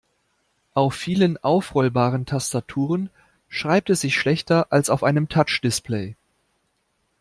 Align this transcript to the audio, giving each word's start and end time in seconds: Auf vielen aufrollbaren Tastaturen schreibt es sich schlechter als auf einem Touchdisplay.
Auf 0.73 0.95
vielen 0.95 1.37
aufrollbaren 1.43 2.25
Tastaturen 2.25 3.11
schreibt 3.49 3.91
es 3.91 4.01
sich 4.01 4.15
schlechter 4.15 4.73
als 4.73 4.89
auf 4.89 5.03
einem 5.03 5.29
Touchdisplay. 5.29 6.15